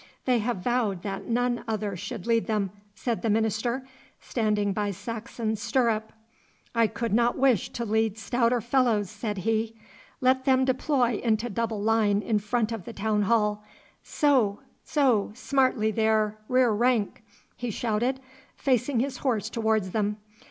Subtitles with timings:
[0.25, 3.87] 'They have vowed that none other should lead them,' said the minister,
[4.19, 6.11] standing by Saxon's stirrup.
[6.73, 9.75] 'I could not wish to lead stouter fellows,' said he.
[10.19, 13.63] 'Let them deploy into double line in front of the town hall.
[14.01, 17.21] So, so, smartly there, rear rank!'
[17.55, 18.19] he shouted,
[18.55, 20.17] facing his horse towards them.